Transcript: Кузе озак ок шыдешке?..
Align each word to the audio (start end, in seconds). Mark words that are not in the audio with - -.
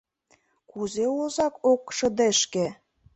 Кузе 0.69 1.05
озак 1.21 1.55
ок 1.71 1.81
шыдешке?.. 1.97 2.65